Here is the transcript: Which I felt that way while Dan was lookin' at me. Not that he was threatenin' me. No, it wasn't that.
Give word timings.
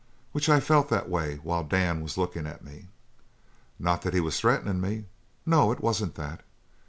Which 0.31 0.49
I 0.49 0.59
felt 0.59 0.89
that 0.89 1.09
way 1.09 1.35
while 1.43 1.63
Dan 1.63 2.01
was 2.01 2.17
lookin' 2.17 2.47
at 2.47 2.63
me. 2.63 2.87
Not 3.77 4.01
that 4.01 4.15
he 4.15 4.19
was 4.19 4.39
threatenin' 4.39 4.81
me. 4.81 5.05
No, 5.45 5.71
it 5.71 5.79
wasn't 5.79 6.15
that. 6.15 6.41